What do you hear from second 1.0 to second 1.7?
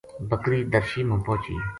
ما پوہچی